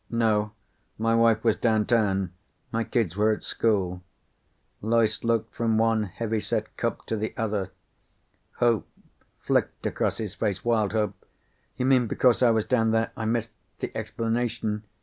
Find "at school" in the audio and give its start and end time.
3.33-4.01